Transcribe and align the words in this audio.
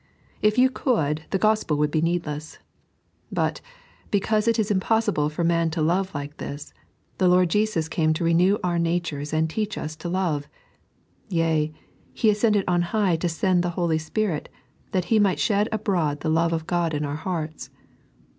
If 0.41 0.57
you 0.57 0.71
could, 0.71 1.25
the 1.29 1.37
Qoepel 1.37 1.77
would 1.77 1.91
be 1.91 2.01
needless; 2.01 2.57
but 3.31 3.61
because 4.09 4.47
it 4.47 4.57
is 4.57 4.71
impossible 4.71 5.29
for 5.29 5.43
man 5.43 5.69
to 5.69 5.81
love 5.83 6.15
like 6.15 6.37
this, 6.37 6.73
the 7.19 7.27
Lord 7.27 7.49
Jeeus 7.51 7.87
came 7.87 8.11
to 8.13 8.23
renew 8.23 8.57
our 8.63 8.79
natures 8.79 9.31
and 9.31 9.47
teach 9.47 9.77
us 9.77 9.95
to 9.97 10.09
love; 10.09 10.47
yea, 11.29 11.71
He 12.15 12.31
ascended 12.31 12.63
on 12.67 12.81
high 12.81 13.15
to 13.17 13.29
send 13.29 13.61
the 13.61 13.69
Holy 13.77 13.99
Spirit, 13.99 14.49
that 14.91 15.05
He 15.13 15.19
might 15.19 15.37
sbed 15.37 15.67
abroad 15.71 16.21
the 16.21 16.29
love 16.29 16.51
of 16.51 16.65
God 16.65 16.95
in 16.95 17.05
our 17.05 17.17
hearts. 17.17 17.69